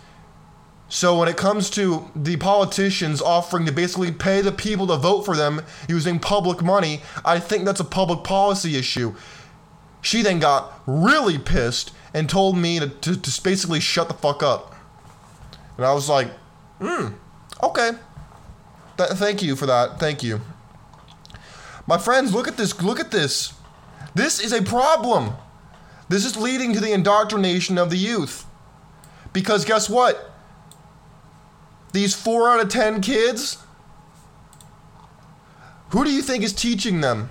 So 0.88 1.18
when 1.18 1.28
it 1.28 1.36
comes 1.36 1.70
to 1.70 2.10
the 2.16 2.36
politicians 2.36 3.22
offering 3.22 3.64
to 3.66 3.72
basically 3.72 4.10
pay 4.10 4.40
the 4.40 4.52
people 4.52 4.88
to 4.88 4.96
vote 4.96 5.22
for 5.22 5.36
them 5.36 5.62
using 5.88 6.18
public 6.18 6.62
money, 6.62 7.02
I 7.24 7.38
think 7.38 7.64
that's 7.64 7.80
a 7.80 7.84
public 7.84 8.24
policy 8.24 8.76
issue." 8.76 9.14
She 10.02 10.22
then 10.22 10.38
got 10.38 10.80
really 10.86 11.38
pissed 11.38 11.92
and 12.14 12.28
told 12.28 12.56
me 12.56 12.80
to, 12.80 12.88
to, 12.88 13.16
to 13.16 13.42
basically 13.42 13.80
shut 13.80 14.08
the 14.08 14.14
fuck 14.14 14.42
up. 14.42 14.74
And 15.76 15.86
I 15.86 15.92
was 15.92 16.08
like, 16.08 16.28
hmm, 16.80 17.08
okay. 17.62 17.92
Th- 19.00 19.12
thank 19.12 19.42
you 19.42 19.56
for 19.56 19.64
that. 19.64 19.98
Thank 19.98 20.22
you. 20.22 20.42
My 21.86 21.96
friends, 21.96 22.34
look 22.34 22.46
at 22.46 22.58
this. 22.58 22.82
Look 22.82 23.00
at 23.00 23.10
this. 23.10 23.54
This 24.14 24.38
is 24.38 24.52
a 24.52 24.60
problem. 24.60 25.32
This 26.10 26.26
is 26.26 26.36
leading 26.36 26.74
to 26.74 26.80
the 26.80 26.92
indoctrination 26.92 27.78
of 27.78 27.88
the 27.88 27.96
youth. 27.96 28.44
Because 29.32 29.64
guess 29.64 29.88
what? 29.88 30.30
These 31.92 32.14
4 32.14 32.50
out 32.50 32.60
of 32.60 32.68
10 32.68 33.00
kids, 33.00 33.56
who 35.90 36.04
do 36.04 36.12
you 36.12 36.20
think 36.20 36.44
is 36.44 36.52
teaching 36.52 37.00
them? 37.00 37.30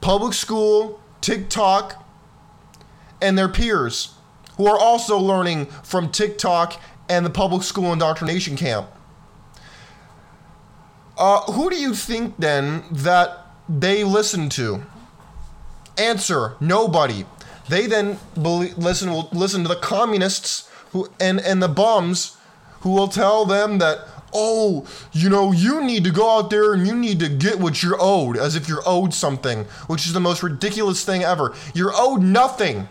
Public 0.00 0.34
school, 0.34 1.00
TikTok, 1.20 2.04
and 3.22 3.38
their 3.38 3.48
peers, 3.48 4.14
who 4.56 4.66
are 4.66 4.78
also 4.78 5.16
learning 5.16 5.66
from 5.84 6.10
TikTok 6.10 6.80
and 7.08 7.24
the 7.24 7.30
public 7.30 7.62
school 7.62 7.92
indoctrination 7.92 8.56
camp. 8.56 8.88
Uh, 11.16 11.40
who 11.52 11.70
do 11.70 11.76
you 11.76 11.94
think 11.94 12.36
then 12.38 12.84
that 12.90 13.46
they 13.68 14.04
listen 14.04 14.48
to? 14.50 14.82
Answer: 15.96 16.54
Nobody. 16.60 17.24
They 17.68 17.86
then 17.86 18.18
believe, 18.40 18.76
listen 18.76 19.10
will 19.10 19.28
listen 19.32 19.62
to 19.62 19.68
the 19.68 19.76
communists 19.76 20.68
who 20.90 21.08
and 21.20 21.40
and 21.40 21.62
the 21.62 21.68
bums 21.68 22.36
who 22.80 22.90
will 22.90 23.08
tell 23.08 23.46
them 23.46 23.78
that 23.78 24.06
oh 24.34 24.86
you 25.12 25.30
know 25.30 25.52
you 25.52 25.82
need 25.82 26.04
to 26.04 26.10
go 26.10 26.36
out 26.38 26.50
there 26.50 26.74
and 26.74 26.86
you 26.86 26.94
need 26.94 27.20
to 27.20 27.28
get 27.28 27.58
what 27.58 27.82
you're 27.82 27.96
owed 27.98 28.36
as 28.36 28.56
if 28.56 28.68
you're 28.68 28.82
owed 28.84 29.14
something, 29.14 29.64
which 29.86 30.06
is 30.06 30.12
the 30.12 30.20
most 30.20 30.42
ridiculous 30.42 31.04
thing 31.04 31.22
ever. 31.22 31.54
You're 31.74 31.92
owed 31.94 32.22
nothing. 32.22 32.88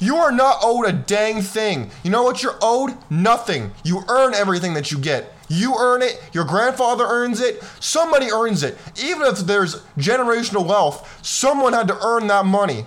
You 0.00 0.16
are 0.16 0.32
not 0.32 0.58
owed 0.62 0.86
a 0.86 0.92
dang 0.92 1.42
thing. 1.42 1.90
You 2.02 2.10
know 2.10 2.22
what 2.22 2.42
you're 2.42 2.58
owed? 2.62 2.96
Nothing. 3.10 3.72
You 3.84 4.02
earn 4.08 4.32
everything 4.32 4.74
that 4.74 4.92
you 4.92 4.98
get. 4.98 5.34
You 5.48 5.76
earn 5.78 6.02
it, 6.02 6.20
your 6.32 6.44
grandfather 6.44 7.04
earns 7.06 7.40
it, 7.40 7.62
somebody 7.80 8.30
earns 8.30 8.62
it. 8.62 8.76
Even 9.02 9.22
if 9.22 9.38
there's 9.38 9.82
generational 9.96 10.66
wealth, 10.66 11.24
someone 11.26 11.72
had 11.72 11.88
to 11.88 11.98
earn 12.04 12.26
that 12.26 12.44
money. 12.44 12.84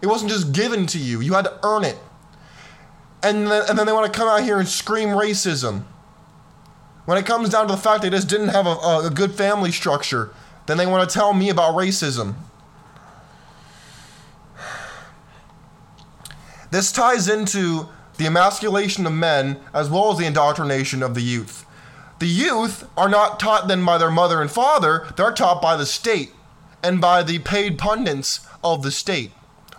It 0.00 0.06
wasn't 0.06 0.30
just 0.30 0.52
given 0.52 0.86
to 0.86 0.98
you, 0.98 1.20
you 1.20 1.34
had 1.34 1.44
to 1.44 1.58
earn 1.64 1.84
it. 1.84 1.98
And 3.22 3.48
then, 3.48 3.64
and 3.68 3.76
then 3.76 3.86
they 3.86 3.92
want 3.92 4.12
to 4.12 4.16
come 4.16 4.28
out 4.28 4.44
here 4.44 4.60
and 4.60 4.68
scream 4.68 5.08
racism. 5.08 5.82
When 7.04 7.18
it 7.18 7.26
comes 7.26 7.48
down 7.48 7.66
to 7.66 7.74
the 7.74 7.80
fact 7.80 8.02
they 8.02 8.10
just 8.10 8.28
didn't 8.28 8.48
have 8.48 8.66
a, 8.66 9.06
a 9.06 9.10
good 9.12 9.32
family 9.32 9.72
structure, 9.72 10.30
then 10.66 10.76
they 10.76 10.86
want 10.86 11.08
to 11.08 11.12
tell 11.12 11.32
me 11.32 11.48
about 11.48 11.74
racism. 11.74 12.34
This 16.70 16.92
ties 16.92 17.28
into 17.28 17.88
the 18.18 18.26
emasculation 18.26 19.06
of 19.06 19.12
men 19.14 19.58
as 19.72 19.88
well 19.88 20.12
as 20.12 20.18
the 20.18 20.26
indoctrination 20.26 21.02
of 21.02 21.14
the 21.14 21.22
youth. 21.22 21.64
The 22.18 22.26
youth 22.26 22.88
are 22.96 23.08
not 23.08 23.38
taught 23.38 23.68
then 23.68 23.84
by 23.84 23.96
their 23.98 24.10
mother 24.10 24.40
and 24.40 24.50
father, 24.50 25.06
they're 25.16 25.32
taught 25.32 25.62
by 25.62 25.76
the 25.76 25.86
state 25.86 26.32
and 26.82 27.00
by 27.00 27.22
the 27.22 27.38
paid 27.38 27.78
pundits 27.78 28.40
of 28.62 28.82
the 28.82 28.90
state, 28.90 29.30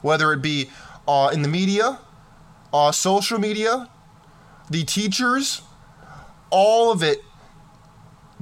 whether 0.02 0.32
it 0.32 0.42
be 0.42 0.70
uh, 1.08 1.32
in 1.34 1.42
the 1.42 1.50
media, 1.50 2.00
uh, 2.74 2.92
social 2.92 3.40
media, 3.40 3.90
the 4.70 4.84
teachers, 4.84 5.62
all 6.50 6.92
of 6.92 7.04
it 7.04 7.24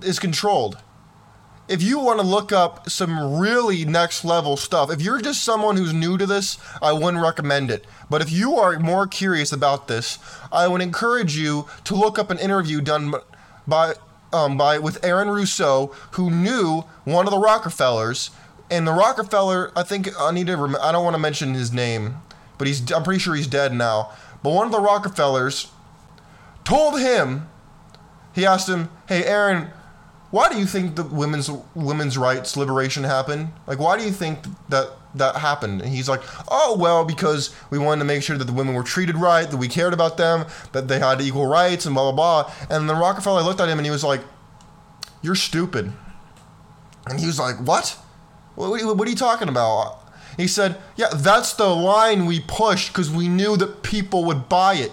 is 0.04 0.20
controlled. 0.20 0.78
If 1.68 1.82
you 1.82 2.00
want 2.00 2.20
to 2.22 2.26
look 2.26 2.54
up 2.54 2.90
some 2.90 3.40
really 3.40 3.84
next 3.84 4.24
level 4.24 4.56
stuff, 4.56 4.90
if 4.90 5.02
you're 5.02 5.20
just 5.20 5.44
someone 5.44 5.76
who's 5.76 5.94
new 5.94 6.18
to 6.18 6.26
this, 6.26 6.58
I 6.82 6.94
wouldn't 6.94 7.22
recommend 7.22 7.72
it. 7.72 7.86
But 8.10 8.22
if 8.22 8.32
you 8.32 8.56
are 8.56 8.80
more 8.80 9.06
curious 9.06 9.52
about 9.52 9.88
this, 9.88 10.18
I 10.52 10.68
would 10.68 10.82
encourage 10.82 11.36
you 11.36 11.68
to 11.84 11.96
look 11.96 12.18
up 12.18 12.30
an 12.30 12.40
interview 12.40 12.80
done 12.80 13.14
by 13.68 13.94
um, 14.34 14.58
by 14.58 14.78
with 14.80 15.04
Aaron 15.04 15.30
Russo, 15.30 15.88
who 16.12 16.30
knew 16.30 16.84
one 17.06 17.26
of 17.26 17.32
the 17.32 17.40
Rockefellers, 17.40 18.32
and 18.70 18.88
the 18.88 18.94
Rockefeller. 18.94 19.72
I 19.76 19.84
think 19.84 20.10
I 20.20 20.32
need 20.32 20.48
to. 20.48 20.58
Rem- 20.58 20.78
I 20.82 20.92
don't 20.92 21.04
want 21.04 21.16
to 21.16 21.20
mention 21.20 21.54
his 21.54 21.72
name, 21.72 22.18
but 22.58 22.68
he's. 22.68 22.92
I'm 22.92 23.04
pretty 23.04 23.20
sure 23.20 23.36
he's 23.36 23.48
dead 23.48 23.74
now. 23.74 24.12
But 24.44 24.52
one 24.52 24.66
of 24.66 24.72
the 24.72 24.80
Rockefellers 24.80 25.72
told 26.64 27.00
him. 27.00 27.48
He 28.34 28.46
asked 28.46 28.70
him, 28.70 28.90
"Hey, 29.08 29.24
Aaron." 29.24 29.72
Why 30.30 30.50
do 30.50 30.60
you 30.60 30.66
think 30.66 30.96
the 30.96 31.04
women's 31.04 31.50
women's 31.74 32.18
rights 32.18 32.58
liberation 32.58 33.04
happened? 33.04 33.50
Like, 33.66 33.80
why 33.80 33.98
do 33.98 34.04
you 34.04 34.12
think 34.12 34.40
that 34.70 34.90
that 35.16 35.38
happened? 35.38 35.82
And 35.82 35.92
he's 35.92 36.10
like, 36.10 36.22
oh, 36.50 36.76
well, 36.78 37.06
because 37.06 37.56
we 37.70 37.78
wanted 37.78 38.00
to 38.00 38.06
make 38.06 38.24
sure 38.24 38.38
that 38.38 38.44
the 38.46 38.54
women 38.54 38.74
were 38.76 38.84
treated 38.84 39.16
right, 39.16 39.50
that 39.50 39.58
we 39.58 39.70
cared 39.70 39.94
about 39.94 40.18
them, 40.18 40.46
that 40.74 40.90
they 40.90 41.00
had 41.00 41.22
equal 41.22 41.48
rights, 41.48 41.86
and 41.86 41.96
blah, 41.96 42.12
blah, 42.12 42.44
blah. 42.44 42.54
And 42.70 42.90
then 42.90 42.98
Rockefeller 42.98 43.42
looked 43.42 43.62
at 43.62 43.70
him 43.70 43.80
and 43.80 43.86
he 43.86 43.92
was 43.92 44.04
like, 44.04 44.22
you're 45.22 45.36
stupid. 45.36 45.94
And 47.08 47.20
he 47.20 47.26
was 47.26 47.40
like, 47.40 47.56
what? 47.58 47.98
What, 48.56 48.98
what 48.98 49.08
are 49.08 49.10
you 49.10 49.16
talking 49.16 49.48
about? 49.48 50.00
He 50.36 50.48
said, 50.48 50.78
yeah, 50.96 51.08
that's 51.16 51.54
the 51.54 51.68
line 51.68 52.26
we 52.26 52.42
pushed 52.42 52.90
because 52.90 53.10
we 53.10 53.28
knew 53.28 53.58
that 53.58 53.82
people 53.82 54.26
would 54.26 54.50
buy 54.50 54.76
it. 54.76 54.92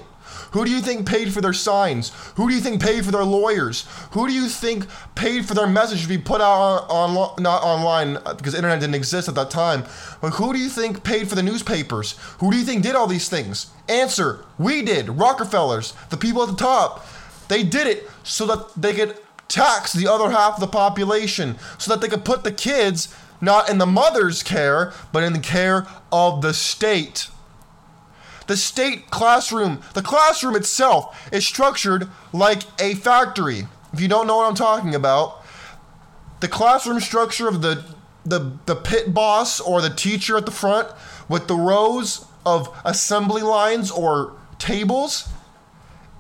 Who 0.52 0.64
do 0.64 0.70
you 0.70 0.80
think 0.80 1.06
paid 1.06 1.32
for 1.32 1.40
their 1.40 1.52
signs? 1.52 2.10
Who 2.36 2.48
do 2.48 2.54
you 2.54 2.60
think 2.60 2.82
paid 2.82 3.04
for 3.04 3.10
their 3.10 3.24
lawyers? 3.24 3.86
Who 4.12 4.26
do 4.26 4.32
you 4.32 4.48
think 4.48 4.86
paid 5.14 5.46
for 5.46 5.54
their 5.54 5.66
message 5.66 6.02
to 6.02 6.08
be 6.08 6.18
put 6.18 6.40
out 6.40 6.86
on, 6.88 7.16
on 7.16 7.42
not 7.42 7.62
online 7.62 8.18
uh, 8.24 8.34
because 8.34 8.54
internet 8.54 8.80
didn't 8.80 8.94
exist 8.94 9.28
at 9.28 9.34
that 9.34 9.50
time? 9.50 9.84
But 10.20 10.34
who 10.34 10.52
do 10.52 10.58
you 10.58 10.68
think 10.68 11.04
paid 11.04 11.28
for 11.28 11.34
the 11.34 11.42
newspapers? 11.42 12.18
Who 12.38 12.50
do 12.50 12.56
you 12.56 12.64
think 12.64 12.82
did 12.82 12.94
all 12.94 13.06
these 13.06 13.28
things? 13.28 13.70
Answer: 13.88 14.44
We 14.58 14.82
did. 14.82 15.08
Rockefellers, 15.08 15.94
the 16.10 16.16
people 16.16 16.42
at 16.42 16.48
the 16.48 16.56
top. 16.56 17.06
They 17.48 17.62
did 17.62 17.86
it 17.86 18.08
so 18.22 18.46
that 18.46 18.80
they 18.80 18.94
could 18.94 19.18
tax 19.48 19.92
the 19.92 20.06
other 20.06 20.30
half 20.30 20.54
of 20.54 20.60
the 20.60 20.66
population, 20.66 21.56
so 21.78 21.92
that 21.92 22.00
they 22.00 22.08
could 22.08 22.24
put 22.24 22.44
the 22.44 22.52
kids 22.52 23.14
not 23.40 23.68
in 23.68 23.78
the 23.78 23.86
mother's 23.86 24.42
care, 24.42 24.92
but 25.12 25.22
in 25.22 25.32
the 25.32 25.38
care 25.38 25.86
of 26.10 26.42
the 26.42 26.54
state. 26.54 27.28
The 28.46 28.56
state 28.56 29.10
classroom, 29.10 29.80
the 29.94 30.02
classroom 30.02 30.56
itself 30.56 31.30
is 31.32 31.46
structured 31.46 32.08
like 32.32 32.62
a 32.78 32.94
factory. 32.94 33.66
If 33.92 34.00
you 34.00 34.08
don't 34.08 34.26
know 34.26 34.36
what 34.36 34.48
I'm 34.48 34.54
talking 34.54 34.94
about, 34.94 35.42
the 36.40 36.48
classroom 36.48 37.00
structure 37.00 37.48
of 37.48 37.62
the 37.62 37.84
the 38.26 38.58
the 38.66 38.76
pit 38.76 39.12
boss 39.12 39.60
or 39.60 39.80
the 39.80 39.90
teacher 39.90 40.36
at 40.36 40.46
the 40.46 40.52
front 40.52 40.88
with 41.28 41.46
the 41.46 41.54
rows 41.54 42.26
of 42.46 42.74
assembly 42.84 43.42
lines 43.42 43.90
or 43.90 44.32
tables 44.58 45.28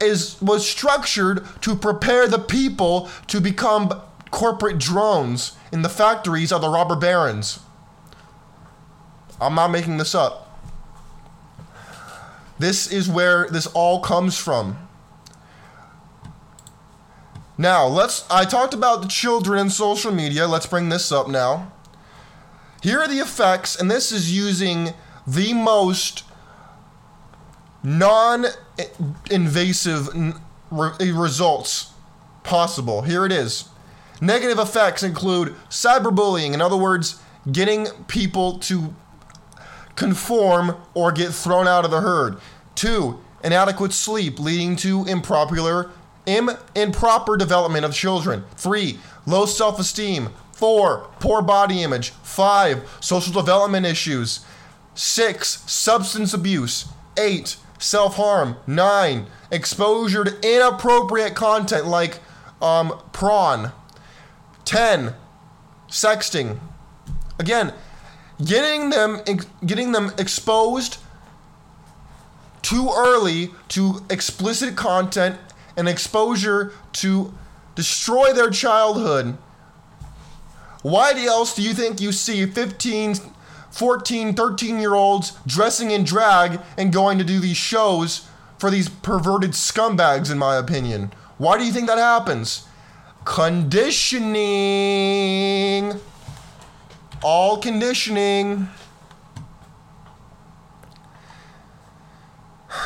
is 0.00 0.40
was 0.40 0.68
structured 0.68 1.46
to 1.62 1.74
prepare 1.74 2.26
the 2.28 2.38
people 2.38 3.08
to 3.26 3.40
become 3.40 4.00
corporate 4.30 4.78
drones 4.78 5.56
in 5.72 5.82
the 5.82 5.88
factories 5.88 6.52
of 6.52 6.60
the 6.60 6.68
robber 6.68 6.96
barons. 6.96 7.60
I'm 9.40 9.54
not 9.54 9.68
making 9.68 9.98
this 9.98 10.14
up. 10.14 10.43
This 12.58 12.90
is 12.90 13.08
where 13.08 13.48
this 13.48 13.66
all 13.68 14.00
comes 14.00 14.36
from. 14.38 14.78
Now, 17.56 17.86
let's 17.86 18.28
I 18.30 18.44
talked 18.44 18.74
about 18.74 19.02
the 19.02 19.08
children 19.08 19.60
and 19.60 19.72
social 19.72 20.12
media. 20.12 20.46
Let's 20.46 20.66
bring 20.66 20.88
this 20.88 21.12
up 21.12 21.28
now. 21.28 21.72
Here 22.82 23.00
are 23.00 23.08
the 23.08 23.20
effects 23.20 23.80
and 23.80 23.90
this 23.90 24.12
is 24.12 24.36
using 24.36 24.92
the 25.26 25.54
most 25.54 26.24
non-invasive 27.82 30.08
results 30.70 31.92
possible. 32.42 33.02
Here 33.02 33.26
it 33.26 33.32
is. 33.32 33.68
Negative 34.20 34.58
effects 34.58 35.02
include 35.02 35.54
cyberbullying, 35.68 36.54
in 36.54 36.60
other 36.60 36.76
words, 36.76 37.20
getting 37.50 37.88
people 38.06 38.58
to 38.60 38.94
conform 39.96 40.76
or 40.94 41.12
get 41.12 41.32
thrown 41.32 41.68
out 41.68 41.84
of 41.84 41.90
the 41.90 42.00
herd. 42.00 42.38
Two, 42.74 43.20
inadequate 43.42 43.92
sleep 43.92 44.38
leading 44.38 44.76
to 44.76 45.04
improper 45.06 45.90
Im- 46.26 46.50
improper 46.74 47.36
development 47.36 47.84
of 47.84 47.92
children. 47.92 48.44
Three, 48.56 48.98
low 49.26 49.46
self-esteem. 49.46 50.30
Four, 50.52 51.10
poor 51.20 51.42
body 51.42 51.82
image. 51.82 52.10
Five, 52.22 52.88
social 53.00 53.32
development 53.32 53.84
issues. 53.84 54.44
Six, 54.94 55.70
substance 55.70 56.32
abuse. 56.32 56.86
Eight, 57.18 57.56
self-harm. 57.78 58.56
Nine, 58.66 59.26
exposure 59.50 60.24
to 60.24 60.56
inappropriate 60.56 61.34
content 61.34 61.86
like 61.86 62.20
um, 62.62 62.98
prawn. 63.12 63.72
10 64.64 65.14
sexting 65.88 66.58
again 67.38 67.72
getting 68.42 68.90
them 68.90 69.20
getting 69.64 69.92
them 69.92 70.10
exposed 70.18 70.98
too 72.62 72.90
early 72.96 73.50
to 73.68 74.04
explicit 74.08 74.74
content 74.74 75.36
and 75.76 75.88
exposure 75.88 76.72
to 76.92 77.32
destroy 77.74 78.32
their 78.32 78.50
childhood. 78.50 79.36
Why 80.82 81.12
else 81.26 81.54
do 81.54 81.62
you 81.62 81.74
think 81.74 82.00
you 82.00 82.12
see 82.12 82.46
15 82.46 83.16
14 83.70 84.34
13 84.34 84.78
year 84.78 84.94
olds 84.94 85.32
dressing 85.46 85.90
in 85.90 86.04
drag 86.04 86.60
and 86.78 86.92
going 86.92 87.18
to 87.18 87.24
do 87.24 87.40
these 87.40 87.56
shows 87.56 88.28
for 88.58 88.70
these 88.70 88.88
perverted 88.88 89.50
scumbags 89.52 90.30
in 90.30 90.38
my 90.38 90.56
opinion? 90.56 91.12
Why 91.38 91.58
do 91.58 91.64
you 91.64 91.72
think 91.72 91.88
that 91.88 91.98
happens? 91.98 92.66
Conditioning. 93.24 96.00
All 97.24 97.56
conditioning. 97.56 98.68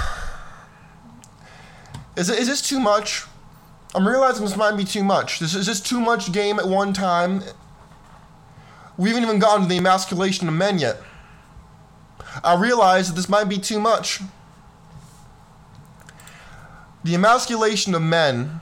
Is, 2.16 2.30
is 2.30 2.46
this 2.46 2.62
too 2.62 2.78
much? 2.78 3.24
I'm 3.96 4.06
realizing 4.06 4.44
this 4.44 4.56
might 4.56 4.76
be 4.76 4.84
too 4.84 5.02
much. 5.02 5.40
This 5.40 5.54
is 5.54 5.66
this 5.66 5.80
too 5.80 5.98
much 6.00 6.30
game 6.30 6.58
at 6.58 6.68
one 6.68 6.92
time. 6.92 7.42
We 8.96 9.08
haven't 9.08 9.24
even 9.24 9.38
gotten 9.38 9.62
to 9.62 9.68
the 9.68 9.78
emasculation 9.78 10.46
of 10.46 10.54
men 10.54 10.78
yet. 10.78 10.98
I 12.44 12.54
realize 12.54 13.08
that 13.08 13.14
this 13.14 13.28
might 13.28 13.48
be 13.48 13.58
too 13.58 13.80
much. 13.80 14.20
The 17.02 17.14
emasculation 17.14 17.94
of 17.94 18.02
men 18.02 18.60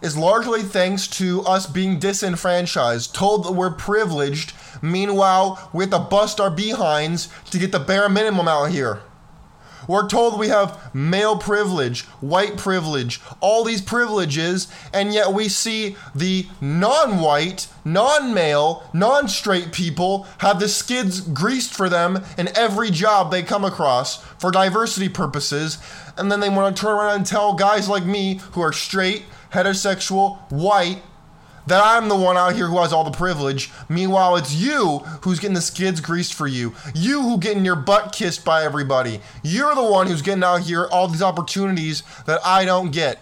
is 0.00 0.16
largely 0.16 0.62
thanks 0.62 1.06
to 1.06 1.42
us 1.42 1.66
being 1.66 1.98
disenfranchised, 1.98 3.14
told 3.14 3.44
that 3.44 3.52
we're 3.52 3.70
privileged. 3.70 4.52
Meanwhile, 4.80 5.70
we 5.72 5.84
have 5.84 5.90
to 5.90 5.98
bust 5.98 6.40
our 6.40 6.50
behinds 6.50 7.28
to 7.50 7.58
get 7.58 7.72
the 7.72 7.80
bare 7.80 8.08
minimum 8.08 8.48
out 8.48 8.70
here. 8.70 9.00
We're 9.88 10.06
told 10.06 10.38
we 10.38 10.48
have 10.48 10.94
male 10.94 11.38
privilege, 11.38 12.02
white 12.20 12.58
privilege, 12.58 13.22
all 13.40 13.64
these 13.64 13.80
privileges, 13.80 14.68
and 14.92 15.14
yet 15.14 15.32
we 15.32 15.48
see 15.48 15.96
the 16.14 16.46
non 16.60 17.20
white, 17.20 17.68
non 17.86 18.34
male, 18.34 18.86
non 18.92 19.28
straight 19.28 19.72
people 19.72 20.26
have 20.38 20.60
the 20.60 20.68
skids 20.68 21.22
greased 21.22 21.72
for 21.72 21.88
them 21.88 22.22
in 22.36 22.54
every 22.54 22.90
job 22.90 23.30
they 23.30 23.42
come 23.42 23.64
across 23.64 24.22
for 24.38 24.50
diversity 24.50 25.08
purposes, 25.08 25.78
and 26.18 26.30
then 26.30 26.40
they 26.40 26.50
want 26.50 26.76
to 26.76 26.82
turn 26.82 26.94
around 26.94 27.16
and 27.16 27.26
tell 27.26 27.54
guys 27.54 27.88
like 27.88 28.04
me 28.04 28.40
who 28.52 28.60
are 28.60 28.74
straight, 28.74 29.24
heterosexual, 29.52 30.38
white, 30.50 31.02
that 31.66 31.82
I'm 31.84 32.08
the 32.08 32.16
one 32.16 32.36
out 32.36 32.54
here 32.54 32.66
who 32.66 32.78
has 32.78 32.92
all 32.92 33.04
the 33.04 33.10
privilege. 33.10 33.70
Meanwhile, 33.88 34.36
it's 34.36 34.54
you 34.54 34.98
who's 35.22 35.38
getting 35.38 35.54
the 35.54 35.60
skids 35.60 36.00
greased 36.00 36.32
for 36.34 36.46
you. 36.46 36.74
You 36.94 37.22
who 37.22 37.38
getting 37.38 37.64
your 37.64 37.76
butt 37.76 38.12
kissed 38.12 38.44
by 38.44 38.64
everybody. 38.64 39.20
You're 39.42 39.74
the 39.74 39.84
one 39.84 40.06
who's 40.06 40.22
getting 40.22 40.42
out 40.42 40.62
here 40.62 40.86
all 40.90 41.08
these 41.08 41.22
opportunities 41.22 42.02
that 42.26 42.40
I 42.44 42.64
don't 42.64 42.90
get. 42.90 43.18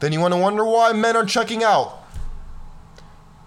Then 0.00 0.12
you 0.12 0.20
want 0.20 0.34
to 0.34 0.38
wonder 0.38 0.64
why 0.64 0.92
men 0.92 1.16
are 1.16 1.24
checking 1.24 1.64
out. 1.64 2.04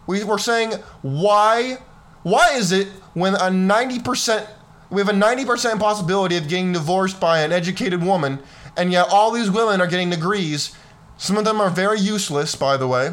We 0.07 0.23
were 0.23 0.39
saying 0.39 0.73
why 1.01 1.77
why 2.23 2.53
is 2.53 2.71
it 2.71 2.87
when 3.13 3.33
a 3.35 3.49
90% 3.49 4.47
we 4.91 4.99
have 4.99 5.09
a 5.09 5.13
90% 5.13 5.79
possibility 5.79 6.35
of 6.35 6.49
getting 6.49 6.73
divorced 6.73 7.19
by 7.19 7.39
an 7.39 7.53
educated 7.53 8.03
woman, 8.03 8.39
and 8.75 8.91
yet 8.91 9.07
all 9.09 9.31
these 9.31 9.49
women 9.49 9.79
are 9.79 9.87
getting 9.87 10.09
degrees. 10.09 10.75
Some 11.17 11.37
of 11.37 11.45
them 11.45 11.61
are 11.61 11.69
very 11.69 11.99
useless, 11.99 12.55
by 12.55 12.75
the 12.75 12.89
way. 12.89 13.09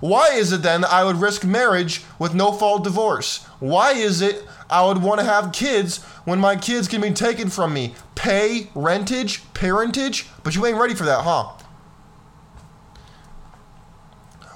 Why 0.00 0.32
is 0.32 0.52
it 0.52 0.62
then 0.62 0.82
that 0.82 0.92
I 0.92 1.04
would 1.04 1.16
risk 1.16 1.42
marriage 1.42 2.02
with 2.18 2.34
no 2.34 2.52
fault 2.52 2.84
divorce? 2.84 3.44
Why 3.60 3.92
is 3.92 4.20
it 4.20 4.44
I 4.68 4.84
would 4.84 5.02
want 5.02 5.20
to 5.20 5.26
have 5.26 5.52
kids 5.52 6.02
when 6.24 6.38
my 6.38 6.54
kids 6.54 6.86
can 6.86 7.00
be 7.00 7.12
taken 7.12 7.48
from 7.48 7.72
me? 7.72 7.94
Pay, 8.14 8.68
rentage, 8.74 9.42
parentage? 9.54 10.26
But 10.42 10.54
you 10.54 10.66
ain't 10.66 10.76
ready 10.76 10.94
for 10.94 11.04
that, 11.04 11.22
huh? 11.22 11.52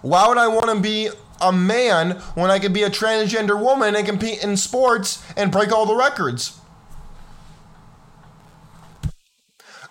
Why 0.02 0.28
would 0.28 0.36
I 0.36 0.48
want 0.48 0.68
to 0.70 0.80
be 0.80 1.08
a 1.40 1.52
man 1.52 2.12
when 2.34 2.50
I 2.50 2.58
could 2.58 2.74
be 2.74 2.82
a 2.82 2.90
transgender 2.90 3.58
woman 3.58 3.94
and 3.94 4.06
compete 4.06 4.42
in 4.44 4.56
sports 4.58 5.24
and 5.36 5.50
break 5.50 5.72
all 5.72 5.86
the 5.86 5.96
records? 5.96 6.60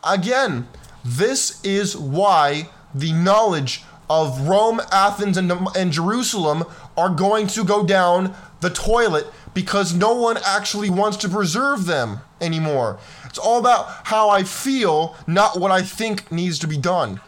Again, 0.06 0.68
this 1.04 1.64
is 1.64 1.98
why 1.98 2.70
the 2.94 3.12
knowledge 3.12 3.84
of 4.10 4.48
Rome, 4.48 4.80
Athens, 4.92 5.38
and, 5.38 5.52
and 5.76 5.92
Jerusalem 5.92 6.64
are 6.96 7.10
going 7.10 7.48
to 7.48 7.64
go 7.64 7.86
down 7.86 8.36
the 8.62 8.70
toilet 8.70 9.28
because 9.54 9.94
no 9.94 10.14
one 10.14 10.38
actually 10.46 10.90
wants 10.90 11.18
to 11.18 11.30
preserve 11.30 11.86
them 11.86 12.20
anymore. 12.40 13.00
It's 13.26 13.40
all 13.40 13.60
about 13.60 13.88
how 14.08 14.30
I 14.30 14.44
feel, 14.44 15.16
not 15.26 15.60
what 15.60 15.72
I 15.72 15.82
think 15.82 16.32
needs 16.32 16.60
to 16.60 16.68
be 16.68 16.78
done. 16.78 17.20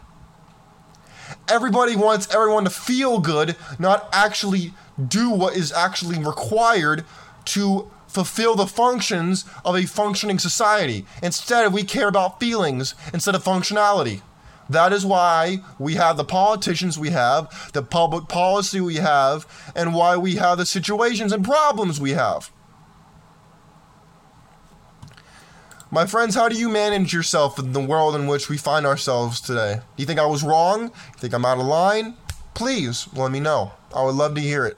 Everybody 1.49 1.95
wants 1.95 2.33
everyone 2.33 2.65
to 2.65 2.69
feel 2.69 3.19
good, 3.19 3.55
not 3.79 4.07
actually 4.11 4.73
do 5.07 5.29
what 5.29 5.55
is 5.55 5.71
actually 5.71 6.19
required 6.19 7.05
to 7.45 7.89
fulfill 8.17 8.55
the 8.55 8.65
functions 8.65 9.45
of 9.63 9.75
a 9.75 9.85
functioning 9.85 10.39
society. 10.39 11.05
Instead, 11.21 11.71
we 11.71 11.83
care 11.83 12.07
about 12.07 12.39
feelings 12.39 12.95
instead 13.13 13.35
of 13.35 13.43
functionality. 13.43 14.23
That 14.67 14.91
is 14.91 15.05
why 15.05 15.59
we 15.77 15.93
have 15.93 16.17
the 16.17 16.23
politicians 16.23 16.97
we 16.97 17.11
have, 17.11 17.71
the 17.73 17.83
public 17.83 18.27
policy 18.27 18.81
we 18.81 18.95
have, 18.95 19.45
and 19.75 19.93
why 19.93 20.17
we 20.17 20.37
have 20.37 20.57
the 20.57 20.65
situations 20.65 21.31
and 21.31 21.45
problems 21.45 22.01
we 22.01 22.13
have. 22.13 22.51
My 25.91 26.07
friends, 26.07 26.33
how 26.33 26.49
do 26.49 26.57
you 26.57 26.69
manage 26.69 27.13
yourself 27.13 27.59
in 27.59 27.71
the 27.71 27.79
world 27.79 28.15
in 28.15 28.25
which 28.25 28.49
we 28.49 28.57
find 28.57 28.87
ourselves 28.87 29.39
today? 29.39 29.75
Do 29.75 30.01
you 30.01 30.07
think 30.07 30.19
I 30.19 30.25
was 30.25 30.41
wrong? 30.41 30.87
Do 30.87 30.93
You 30.93 31.19
think 31.19 31.35
I'm 31.35 31.45
out 31.45 31.59
of 31.59 31.67
line? 31.67 32.15
Please 32.55 33.07
let 33.13 33.31
me 33.31 33.39
know. 33.39 33.73
I 33.95 34.03
would 34.03 34.15
love 34.15 34.33
to 34.33 34.41
hear 34.41 34.65
it. 34.65 34.75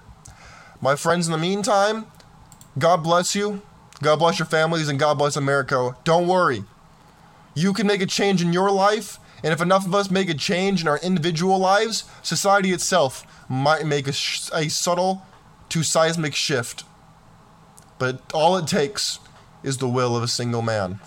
My 0.81 0.97
friends, 0.97 1.25
in 1.25 1.31
the 1.31 1.37
meantime, 1.37 2.05
God 2.79 3.03
bless 3.03 3.35
you. 3.35 3.61
God 4.01 4.19
bless 4.19 4.39
your 4.39 4.45
families 4.45 4.87
and 4.87 4.97
God 4.97 5.17
bless 5.17 5.35
America. 5.35 5.95
Don't 6.03 6.27
worry. 6.27 6.63
You 7.53 7.73
can 7.73 7.87
make 7.87 8.01
a 8.01 8.05
change 8.05 8.41
in 8.41 8.53
your 8.53 8.71
life, 8.71 9.19
and 9.43 9.51
if 9.51 9.61
enough 9.61 9.85
of 9.85 9.93
us 9.93 10.09
make 10.09 10.29
a 10.29 10.33
change 10.33 10.81
in 10.81 10.87
our 10.87 10.99
individual 10.99 11.59
lives, 11.59 12.05
society 12.21 12.71
itself 12.71 13.25
might 13.49 13.85
make 13.85 14.07
a, 14.07 14.13
sh- 14.13 14.49
a 14.53 14.69
subtle 14.69 15.23
to 15.69 15.83
seismic 15.83 16.35
shift. 16.35 16.83
But 17.97 18.21
all 18.33 18.55
it 18.55 18.67
takes 18.67 19.19
is 19.63 19.77
the 19.77 19.89
will 19.89 20.15
of 20.15 20.23
a 20.23 20.27
single 20.27 20.61
man. 20.61 20.99